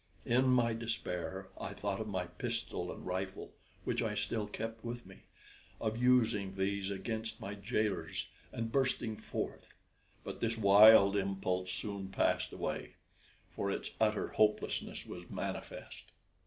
[0.25, 3.51] In my despair I thought of my pistol and rifle,
[3.83, 5.25] which I still kept with me
[5.79, 9.69] of using these against my jailors, and bursting forth;
[10.23, 12.95] but this wild impulse soon passed away,
[13.51, 16.05] for its utter hopelessness was manifest.